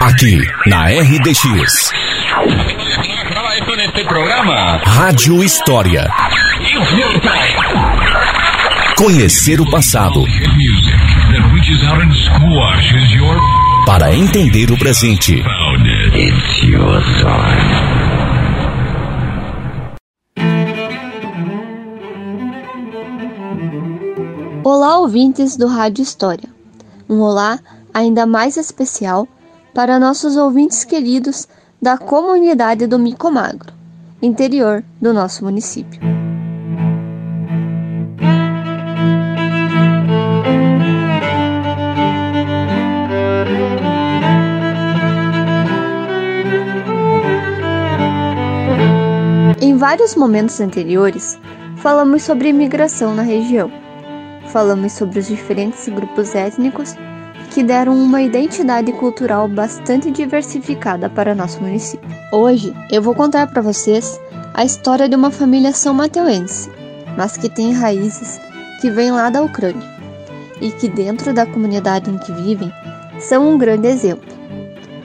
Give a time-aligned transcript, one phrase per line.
[0.00, 1.92] Aqui, na RDX.
[4.86, 6.08] Rádio História.
[8.96, 10.24] Conhecer o passado.
[13.84, 15.42] Para entender o presente.
[24.64, 26.59] Olá, ouvintes do Rádio História.
[27.10, 27.58] Um olá
[27.92, 29.26] ainda mais especial
[29.74, 31.48] para nossos ouvintes queridos
[31.82, 33.72] da comunidade do Mico Magro,
[34.22, 36.00] interior do nosso município.
[49.60, 51.36] Em vários momentos anteriores,
[51.78, 53.89] falamos sobre imigração na região.
[54.52, 56.96] Falamos sobre os diferentes grupos étnicos
[57.50, 62.08] que deram uma identidade cultural bastante diversificada para nosso município.
[62.32, 64.20] Hoje eu vou contar para vocês
[64.52, 66.68] a história de uma família são mateuense,
[67.16, 68.40] mas que tem raízes
[68.80, 69.88] que vêm lá da Ucrânia
[70.60, 72.72] e que dentro da comunidade em que vivem
[73.20, 74.28] são um grande exemplo,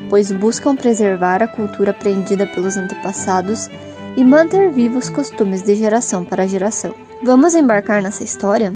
[0.09, 3.70] pois buscam preservar a cultura aprendida pelos antepassados
[4.17, 6.95] e manter vivos os costumes de geração para geração.
[7.23, 8.73] Vamos embarcar nessa história?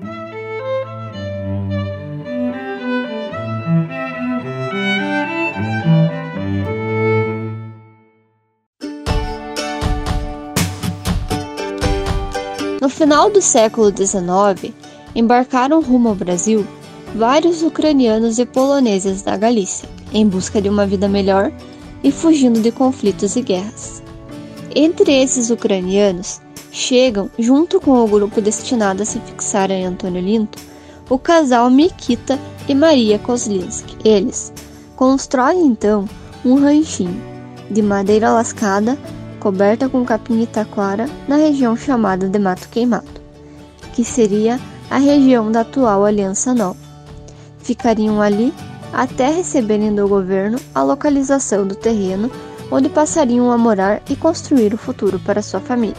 [12.90, 14.74] No final do século XIX,
[15.14, 16.66] embarcaram rumo ao Brasil
[17.14, 21.52] vários ucranianos e poloneses da Galícia, em busca de uma vida melhor
[22.04, 24.02] e fugindo de conflitos e guerras.
[24.76, 30.58] Entre esses ucranianos, chegam, junto com o grupo destinado a se fixar em Antônio Linto,
[31.08, 33.98] o casal Mikita e Maria Kozlinski.
[34.04, 34.52] Eles
[34.96, 36.10] constroem então
[36.44, 37.22] um ranchinho
[37.70, 38.98] de madeira lascada
[39.40, 43.08] coberta com capim taquara na região chamada de Mato Queimado,
[43.94, 46.78] que seria a região da atual Aliança Nova.
[47.60, 48.54] Ficariam ali
[48.94, 52.30] até receberem do governo a localização do terreno
[52.72, 55.96] onde passariam a morar e construir o futuro para sua família.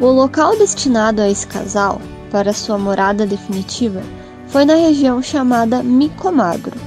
[0.00, 4.02] O local destinado a esse casal para sua morada definitiva
[4.48, 6.78] foi na região chamada Micomagro,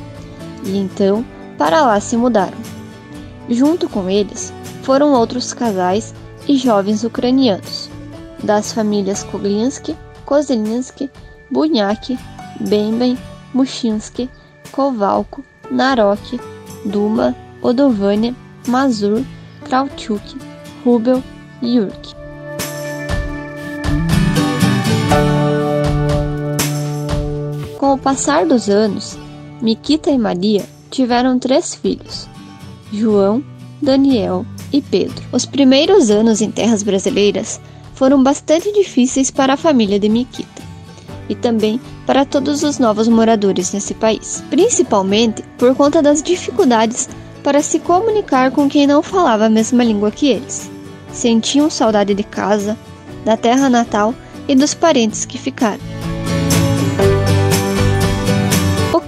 [0.64, 1.26] e então
[1.60, 2.58] para lá se mudaram.
[3.50, 6.16] Junto com eles foram outros casais
[6.48, 7.90] e jovens ucranianos,
[8.42, 11.12] das famílias Koglinski, Kozelinsky,
[11.52, 12.18] Bunyak,
[12.62, 13.18] Bemben,
[13.54, 14.30] Mushinsky,
[14.72, 16.40] Kovalko, Narok,
[16.86, 18.34] Duma, Odovânia,
[18.66, 19.24] Mazur,
[19.66, 20.24] Krautchuk,
[20.86, 21.22] Rubel
[21.62, 22.16] e Yurk.
[27.78, 29.18] Com o passar dos anos,
[29.62, 32.28] Mikita e Maria tiveram três filhos:
[32.92, 33.44] João,
[33.82, 35.24] Daniel e Pedro.
[35.32, 37.60] Os primeiros anos em terras brasileiras
[37.94, 40.70] foram bastante difíceis para a família de Mikita
[41.30, 47.08] e também para todos os novos moradores nesse país, principalmente por conta das dificuldades
[47.44, 50.70] para se comunicar com quem não falava a mesma língua que eles.
[51.14, 52.78] Sentiam saudade de casa,
[53.24, 54.14] da terra natal
[54.48, 56.09] e dos parentes que ficaram.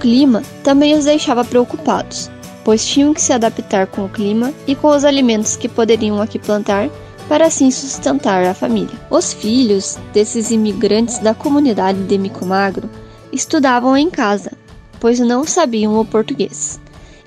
[0.02, 2.30] Clima também os deixava preocupados,
[2.66, 6.40] pois tinham que se adaptar com o clima e com os alimentos que poderiam aqui
[6.40, 6.90] plantar
[7.30, 9.00] para assim sustentar a família.
[9.10, 12.90] Os filhos desses imigrantes da comunidade de Micomagro
[13.32, 14.52] estudavam em casa,
[15.00, 16.80] pois não sabiam o português.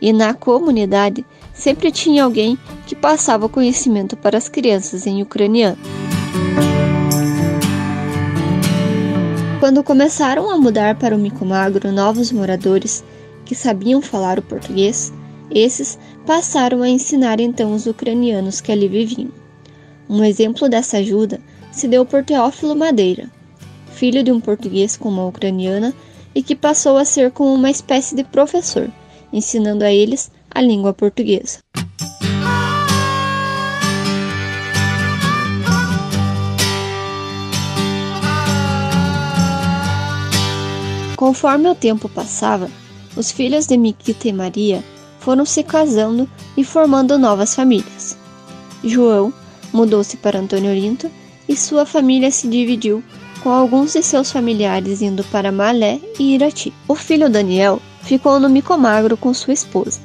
[0.02, 1.24] E na comunidade
[1.54, 6.03] sempre tinha alguém que passava o conhecimento para as crianças em ucraniano.
[9.60, 13.02] Quando começaram a mudar para o Micomagro novos moradores
[13.44, 15.12] que sabiam falar o português,
[15.50, 19.30] esses passaram a ensinar então os ucranianos que ali viviam.
[20.08, 21.40] Um exemplo dessa ajuda
[21.72, 23.30] se deu por Teófilo Madeira,
[23.92, 25.94] filho de um português com uma ucraniana
[26.34, 28.90] e que passou a ser como uma espécie de professor,
[29.32, 31.58] ensinando a eles a língua portuguesa.
[41.16, 42.68] Conforme o tempo passava,
[43.16, 44.82] os filhos de Miquita e Maria
[45.20, 48.16] foram se casando e formando novas famílias.
[48.82, 49.32] João
[49.72, 51.10] mudou-se para Antônio Orinto
[51.48, 53.02] e sua família se dividiu,
[53.42, 56.72] com alguns de seus familiares indo para Malé e Irati.
[56.88, 60.00] O filho Daniel ficou no Micomagro com sua esposa,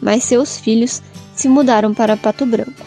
[0.00, 1.02] mas seus filhos
[1.34, 2.86] se mudaram para Pato Branco.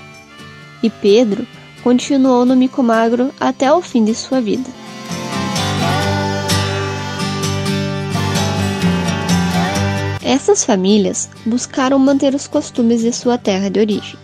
[0.81, 1.45] E Pedro
[1.83, 4.78] continuou no Micomagro até o fim de sua vida.
[10.29, 14.15] Essas famílias buscaram manter os costumes de sua terra de origem.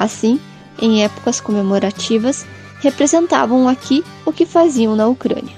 [0.00, 0.40] Assim,
[0.82, 2.44] em épocas comemorativas,
[2.80, 5.54] representavam aqui o que faziam na Ucrânia.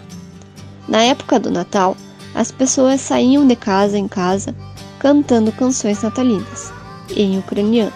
[0.86, 1.96] Na época do Natal,
[2.34, 4.54] as pessoas saíam de casa em casa
[4.98, 6.70] cantando canções natalinas,
[7.16, 7.90] em ucraniano,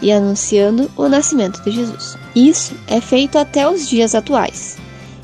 [0.00, 2.16] e anunciando o nascimento de Jesus.
[2.34, 4.78] Isso é feito até os dias atuais,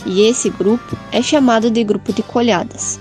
[0.05, 3.01] e esse grupo é chamado de grupo de colhadas.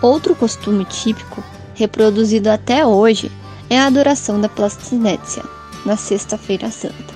[0.00, 1.44] Outro costume típico,
[1.82, 3.30] reproduzido até hoje,
[3.68, 5.42] é a adoração da Plastinécia,
[5.84, 7.12] na Sexta-feira Santa,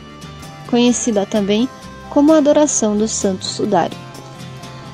[0.69, 1.69] conhecida também
[2.11, 3.97] como a adoração do Santo Sudário.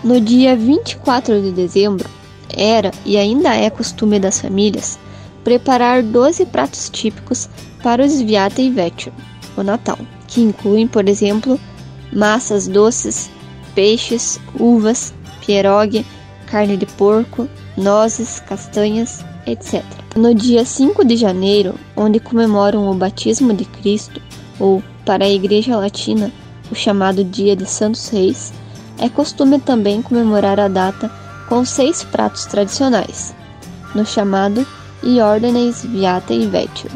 [0.05, 2.07] No dia 24 de dezembro,
[2.51, 4.99] era e ainda é costume das famílias
[5.43, 7.49] preparar 12 pratos típicos
[7.83, 9.11] para o Sviata e Vetio,
[9.57, 9.99] o Natal,
[10.29, 11.59] que incluem, por exemplo,
[12.13, 13.31] massas doces,
[13.75, 16.05] peixes, uvas, pierogi,
[16.47, 19.83] carne de porco, nozes, castanhas, etc.
[20.17, 24.21] No dia 5 de janeiro, onde comemoram o batismo de Cristo,
[24.59, 26.31] ou, para a Igreja Latina,
[26.71, 28.53] o chamado Dia de Santos Reis,
[28.99, 31.11] é costume também comemorar a data
[31.49, 33.35] com seis pratos tradicionais,
[33.95, 34.67] no chamado
[35.03, 36.91] Iordanes Viata e Vetio.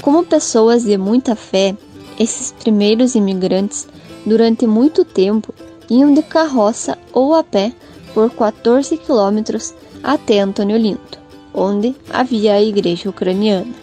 [0.00, 1.76] Como pessoas de muita fé,
[2.22, 3.88] esses primeiros imigrantes,
[4.24, 5.52] durante muito tempo,
[5.90, 7.72] iam de carroça ou a pé
[8.14, 11.18] por 14 quilômetros até Antônio Linto,
[11.52, 13.74] onde havia a igreja ucraniana.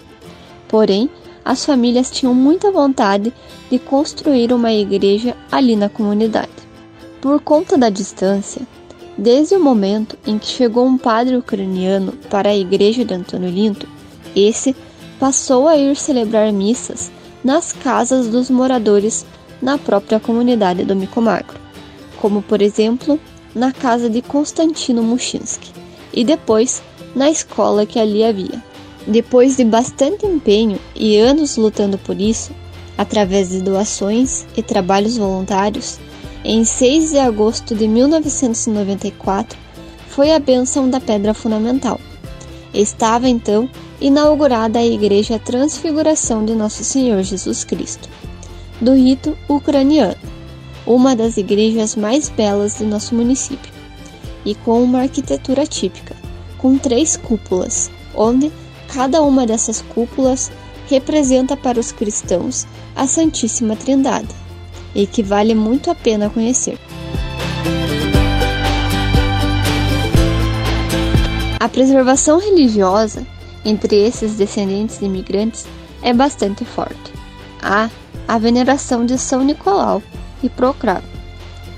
[0.67, 1.09] Porém,
[1.43, 3.33] as famílias tinham muita vontade
[3.69, 6.49] de construir uma igreja ali na comunidade.
[7.21, 8.61] Por conta da distância,
[9.17, 13.87] desde o momento em que chegou um padre ucraniano para a igreja de Antônio Linto,
[14.35, 14.75] esse
[15.19, 17.11] passou a ir celebrar missas
[17.43, 19.25] nas casas dos moradores
[19.61, 21.59] na própria comunidade do Micomagro,
[22.21, 23.19] como por exemplo
[23.53, 25.71] na casa de Constantino Muchinski
[26.13, 26.81] e depois
[27.15, 28.63] na escola que ali havia.
[29.07, 32.51] Depois de bastante empenho e anos lutando por isso,
[32.97, 35.97] através de doações e trabalhos voluntários,
[36.43, 39.57] em 6 de agosto de 1994
[40.07, 41.99] foi a bênção da pedra fundamental.
[42.73, 43.69] Estava então
[43.99, 48.07] inaugurada a Igreja Transfiguração de Nosso Senhor Jesus Cristo,
[48.79, 50.15] do rito ucraniano,
[50.85, 53.73] uma das igrejas mais belas de nosso município,
[54.45, 56.15] e com uma arquitetura típica,
[56.57, 58.51] com três cúpulas, onde
[58.87, 60.51] cada uma dessas cúpulas
[60.87, 64.29] representa para os cristãos a Santíssima Trindade,
[64.93, 66.77] e que vale muito a pena conhecer.
[71.59, 73.27] A preservação religiosa
[73.65, 75.65] entre esses descendentes de imigrantes
[76.01, 77.11] é bastante forte.
[77.61, 77.89] Há
[78.25, 80.01] a veneração de São Nicolau
[80.41, 81.03] e Procravo.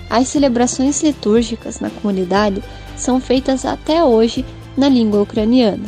[0.07, 2.62] As celebrações litúrgicas na comunidade
[2.95, 4.45] são feitas até hoje
[4.78, 5.86] na língua ucraniana.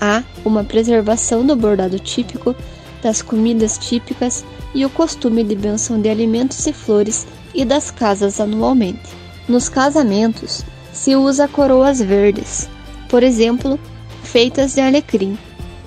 [0.00, 2.56] Há uma preservação do bordado típico,
[3.02, 4.42] das comidas típicas
[4.74, 9.10] e o costume de benção de alimentos e flores e das casas anualmente.
[9.46, 12.66] Nos casamentos se usa coroas verdes,
[13.08, 13.78] por exemplo,
[14.22, 15.38] feitas de alecrim,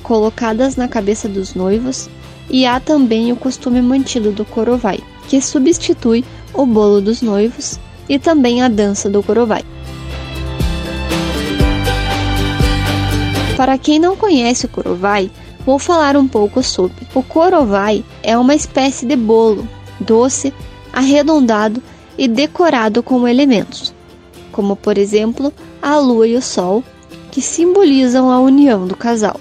[0.04, 2.10] colocadas na cabeça dos noivos,
[2.50, 8.18] e há também o costume mantido do corovai, que substitui o bolo dos noivos e
[8.18, 9.64] também a dança do corovai.
[13.58, 15.32] Para quem não conhece o corovai,
[15.66, 17.08] vou falar um pouco sobre.
[17.14, 19.68] O corovai é uma espécie de bolo
[20.00, 20.54] doce,
[20.94, 21.82] arredondado
[22.18, 23.94] e decorado com elementos,
[24.52, 25.52] como por exemplo
[25.82, 26.84] a lua e o sol,
[27.38, 29.40] que simbolizam a união do casal.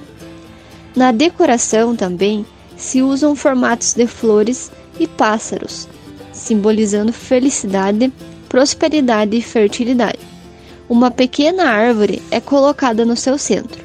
[0.95, 2.45] Na decoração também
[2.76, 5.88] se usam formatos de flores e pássaros,
[6.31, 8.12] simbolizando felicidade,
[8.50, 10.19] prosperidade e fertilidade.
[10.91, 13.83] Uma pequena árvore é colocada no seu centro,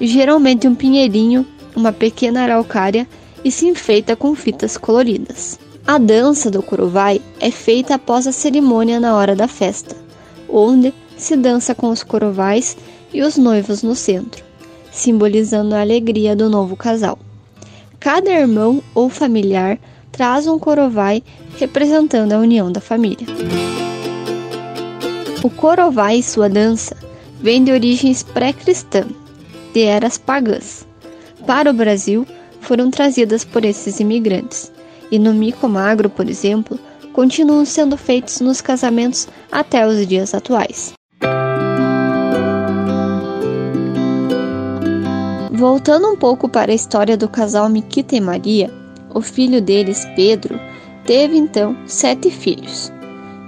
[0.00, 3.06] geralmente um pinheirinho, uma pequena araucária
[3.44, 5.56] e se enfeita com fitas coloridas.
[5.86, 9.94] A dança do Coruvai é feita após a cerimônia na hora da festa,
[10.48, 12.76] onde se dança com os corovais
[13.12, 14.44] e os noivos no centro,
[14.90, 17.18] simbolizando a alegria do novo casal.
[18.00, 19.78] Cada irmão ou familiar
[20.10, 21.22] traz um corovai
[21.58, 23.26] representando a união da família.
[25.42, 26.96] O corovai e sua dança
[27.40, 29.06] vem de origens pré-cristãs,
[29.72, 30.86] de eras pagãs.
[31.46, 32.26] Para o Brasil,
[32.60, 34.72] foram trazidas por esses imigrantes,
[35.10, 36.78] e no mico magro, por exemplo,
[37.12, 40.92] continuam sendo feitos nos casamentos até os dias atuais.
[45.62, 48.68] Voltando um pouco para a história do casal Miquita e Maria,
[49.14, 50.58] o filho deles, Pedro,
[51.06, 52.92] teve então sete filhos: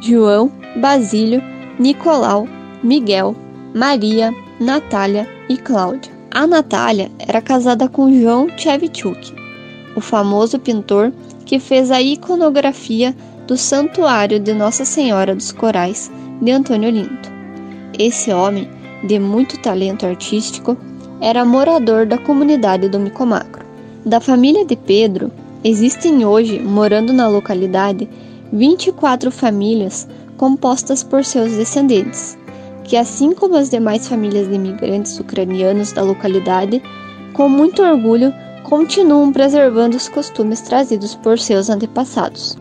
[0.01, 0.49] João,
[0.81, 1.43] Basílio,
[1.77, 2.47] Nicolau,
[2.85, 3.35] Miguel,
[3.75, 6.13] Maria, Natália e Cláudia.
[6.31, 9.35] A Natália era casada com João Tchevchuk,
[9.97, 11.13] o famoso pintor
[11.45, 13.13] que fez a iconografia
[13.49, 17.29] do Santuário de Nossa Senhora dos Corais de Antônio Olinto.
[17.99, 18.71] Esse homem,
[19.03, 20.77] de muito talento artístico,
[21.21, 23.65] era morador da comunidade do Micomacro.
[24.05, 25.31] Da família de Pedro,
[25.63, 28.09] existem hoje, morando na localidade,
[28.53, 30.07] 24 famílias
[30.37, 32.37] compostas por seus descendentes,
[32.85, 36.83] que, assim como as demais famílias de imigrantes ucranianos da localidade,
[37.33, 38.33] com muito orgulho
[38.65, 42.57] continuam preservando os costumes trazidos por seus antepassados.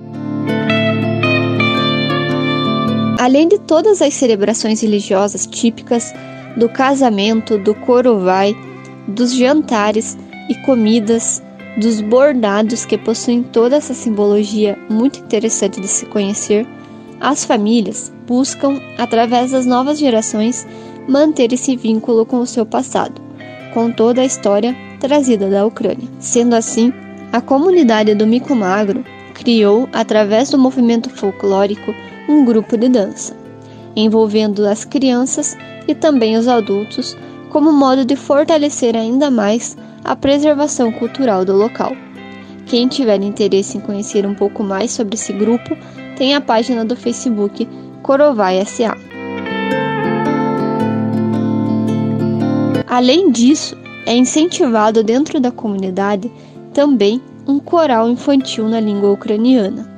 [3.20, 6.14] Além de todas as celebrações religiosas típicas
[6.58, 8.56] do casamento, do corovai,
[9.08, 10.18] dos jantares
[10.50, 11.42] e comidas,
[11.78, 16.68] dos bordados que possuem toda essa simbologia muito interessante de se conhecer,
[17.20, 20.68] as famílias buscam, através das novas gerações,
[21.08, 23.22] manter esse vínculo com o seu passado,
[23.74, 26.08] com toda a história trazida da Ucrânia.
[26.20, 26.94] Sendo assim,
[27.32, 31.94] a comunidade do Mico Magro criou, através do movimento folclórico,
[32.30, 33.36] um grupo de dança,
[33.96, 35.58] envolvendo as crianças
[35.88, 37.18] e também os adultos,
[37.50, 41.96] como modo de fortalecer ainda mais a preservação cultural do local.
[42.66, 45.78] Quem tiver interesse em conhecer um pouco mais sobre esse grupo,
[46.16, 47.68] tem a página do Facebook
[48.02, 48.98] Corovai SA.
[52.88, 56.32] Além disso, é incentivado dentro da comunidade
[56.74, 59.93] também um coral infantil na língua ucraniana.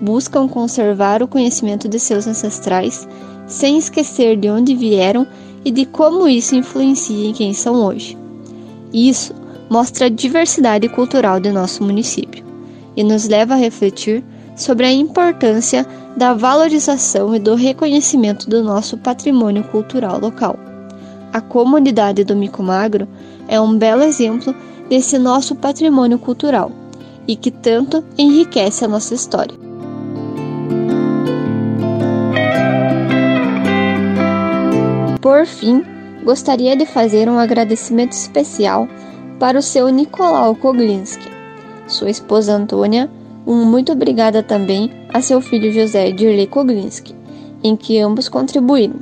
[0.00, 3.08] Buscam conservar o conhecimento de seus ancestrais,
[3.46, 5.26] sem esquecer de onde vieram
[5.64, 8.16] e de como isso influencia em quem são hoje.
[8.92, 9.34] Isso
[9.68, 12.44] mostra a diversidade cultural de nosso município
[12.96, 14.24] e nos leva a refletir
[14.56, 15.86] sobre a importância
[16.16, 20.58] da valorização e do reconhecimento do nosso patrimônio cultural local.
[21.32, 23.06] A comunidade do Mico Magro
[23.46, 24.54] é um belo exemplo
[24.88, 26.72] desse nosso patrimônio cultural
[27.26, 29.67] e que tanto enriquece a nossa história.
[35.28, 35.84] Por fim,
[36.24, 38.88] gostaria de fazer um agradecimento especial
[39.38, 41.28] para o seu Nicolau Koglinski,
[41.86, 43.10] sua esposa Antônia,
[43.46, 47.14] um muito obrigada também a seu filho José Dirley Koglinski,
[47.62, 49.00] em que ambos contribuíram.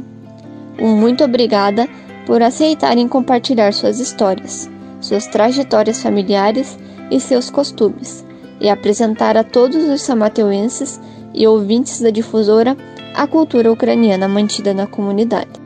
[0.80, 1.88] Um muito obrigada
[2.26, 4.68] por aceitarem compartilhar suas histórias,
[5.00, 6.76] suas trajetórias familiares
[7.08, 8.26] e seus costumes,
[8.60, 11.00] e apresentar a todos os samateuenses
[11.32, 12.76] e ouvintes da difusora
[13.14, 15.65] a cultura ucraniana mantida na comunidade.